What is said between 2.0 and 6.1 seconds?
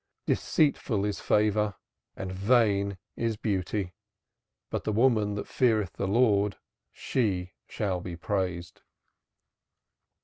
and vain is beauty, but the woman that feareth the